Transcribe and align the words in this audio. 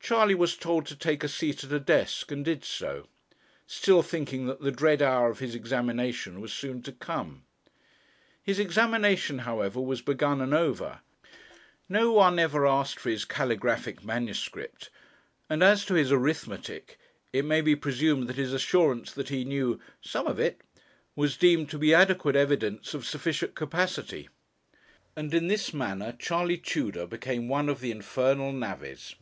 Charley 0.00 0.34
was 0.34 0.56
told 0.56 0.86
to 0.86 0.96
take 0.96 1.22
a 1.22 1.28
seat 1.28 1.64
at 1.64 1.70
a 1.70 1.78
desk, 1.78 2.32
and 2.32 2.42
did 2.42 2.64
so, 2.64 3.08
still 3.66 4.02
thinking 4.02 4.46
that 4.46 4.62
the 4.62 4.70
dread 4.70 5.02
hour 5.02 5.28
of 5.28 5.40
his 5.40 5.54
examination 5.54 6.40
was 6.40 6.50
soon 6.50 6.80
to 6.84 6.92
come. 6.92 7.44
His 8.42 8.58
examination, 8.58 9.40
however, 9.40 9.82
was 9.82 10.00
begun 10.00 10.40
and 10.40 10.54
over. 10.54 11.00
No 11.90 12.10
one 12.10 12.38
ever 12.38 12.66
asked 12.66 12.98
for 12.98 13.10
his 13.10 13.26
calligraphic 13.26 14.02
manuscript, 14.02 14.88
and 15.50 15.62
as 15.62 15.84
to 15.84 15.92
his 15.92 16.10
arithmetic, 16.10 16.98
it 17.34 17.44
may 17.44 17.60
be 17.60 17.76
presumed 17.76 18.28
that 18.28 18.36
his 18.36 18.54
assurance 18.54 19.12
that 19.12 19.28
he 19.28 19.44
knew 19.44 19.78
'some 20.00 20.26
of 20.26 20.40
it,' 20.40 20.62
was 21.16 21.36
deemed 21.36 21.68
to 21.68 21.76
be 21.78 21.92
adequate 21.92 22.36
evidence 22.36 22.94
of 22.94 23.04
sufficient 23.04 23.54
capacity. 23.54 24.30
And 25.14 25.34
in 25.34 25.48
this 25.48 25.74
manner, 25.74 26.16
Charley 26.18 26.56
Tudor 26.56 27.04
became 27.06 27.46
one 27.46 27.68
of 27.68 27.80
the 27.80 27.90
Infernal 27.90 28.52
Navvies. 28.54 29.14